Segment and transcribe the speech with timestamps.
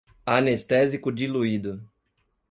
[0.25, 1.87] anestésico diluído